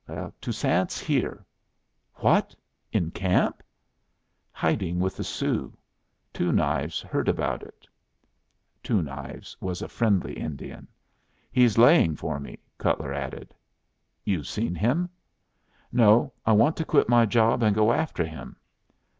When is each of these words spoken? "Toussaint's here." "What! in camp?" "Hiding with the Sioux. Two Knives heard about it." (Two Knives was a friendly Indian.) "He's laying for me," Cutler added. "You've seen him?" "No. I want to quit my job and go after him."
"Toussaint's 0.41 0.99
here." 0.99 1.45
"What! 2.15 2.55
in 2.91 3.11
camp?" 3.11 3.61
"Hiding 4.51 4.99
with 4.99 5.15
the 5.15 5.23
Sioux. 5.23 5.77
Two 6.33 6.51
Knives 6.51 7.01
heard 7.01 7.29
about 7.29 7.61
it." 7.61 7.85
(Two 8.81 9.03
Knives 9.03 9.55
was 9.61 9.83
a 9.83 9.87
friendly 9.87 10.33
Indian.) 10.33 10.87
"He's 11.51 11.77
laying 11.77 12.15
for 12.15 12.39
me," 12.39 12.57
Cutler 12.79 13.13
added. 13.13 13.53
"You've 14.25 14.47
seen 14.47 14.73
him?" 14.73 15.07
"No. 15.91 16.33
I 16.47 16.53
want 16.53 16.77
to 16.77 16.83
quit 16.83 17.07
my 17.07 17.27
job 17.27 17.61
and 17.61 17.75
go 17.75 17.91
after 17.93 18.25
him." 18.25 18.55